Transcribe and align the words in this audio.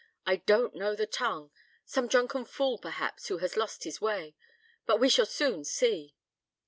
I 0.25 0.37
don't 0.37 0.73
know 0.73 0.95
the 0.95 1.05
tongue; 1.05 1.51
some 1.85 2.07
drunken 2.07 2.43
fool, 2.43 2.79
perhaps, 2.79 3.27
who 3.27 3.37
has 3.37 3.55
lost 3.55 3.83
his 3.83 4.01
way; 4.01 4.33
but 4.87 4.99
we 4.99 5.09
shall 5.09 5.27
soon 5.27 5.63
see." 5.63 6.15